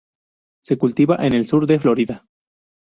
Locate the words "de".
1.67-1.79